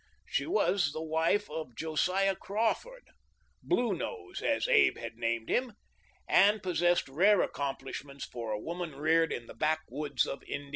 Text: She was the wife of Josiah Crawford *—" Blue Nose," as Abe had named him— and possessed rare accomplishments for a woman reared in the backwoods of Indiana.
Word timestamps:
She 0.25 0.47
was 0.47 0.93
the 0.93 1.03
wife 1.03 1.47
of 1.47 1.75
Josiah 1.75 2.35
Crawford 2.35 3.05
*—" 3.23 3.37
Blue 3.61 3.93
Nose," 3.95 4.41
as 4.41 4.67
Abe 4.67 4.97
had 4.97 5.15
named 5.17 5.47
him— 5.47 5.73
and 6.27 6.63
possessed 6.63 7.07
rare 7.07 7.43
accomplishments 7.43 8.25
for 8.25 8.49
a 8.51 8.59
woman 8.59 8.95
reared 8.95 9.31
in 9.31 9.45
the 9.45 9.53
backwoods 9.53 10.25
of 10.25 10.41
Indiana. 10.41 10.69